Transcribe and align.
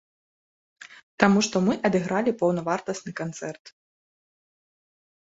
Таму 1.23 1.39
што 1.47 1.57
мы 1.65 1.73
адыгралі 1.89 2.33
паўнавартасны 2.39 3.11
канцэрт. 3.21 3.63